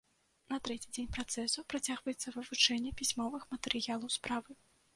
[0.53, 4.61] На трэці дзень працэсу працягваецца вывучэнне пісьмовых матэрыялаў справы.